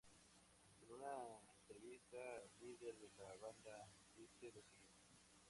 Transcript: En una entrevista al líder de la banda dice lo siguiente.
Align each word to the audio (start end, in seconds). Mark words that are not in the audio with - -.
En 0.81 0.91
una 0.93 1.13
entrevista 1.59 2.17
al 2.23 2.49
líder 2.59 2.95
de 2.97 3.09
la 3.19 3.35
banda 3.35 3.87
dice 4.17 4.47
lo 4.51 4.63
siguiente. 4.63 5.19